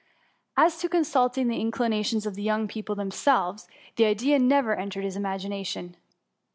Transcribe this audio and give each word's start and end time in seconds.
As 0.57 0.79
to 0.79 0.89
consulting 0.89 1.47
the 1.47 1.61
inclinations 1.61 2.25
of 2.25 2.33
the 2.33 2.41
young 2.41 2.67
people 2.67 2.95
themselves, 2.95 3.67
the 3.97 4.05
idea 4.05 4.39
never 4.39 4.73
entered 4.75 5.03
his 5.03 5.15
imagination. 5.15 5.95